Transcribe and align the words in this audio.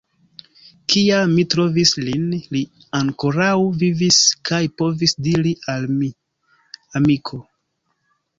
Kiam 0.93 1.33
mi 1.39 1.43
trovis 1.53 1.91
lin, 2.07 2.23
li 2.55 2.61
ankoraŭ 3.01 3.53
vivis 3.83 4.23
kaj 4.51 4.63
povis 4.83 5.15
diri 5.29 5.53
al 5.77 5.87
mi: 6.01 6.09
«Amiko... 7.03 7.41